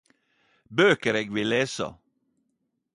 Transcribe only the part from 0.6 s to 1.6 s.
Bøker eg vil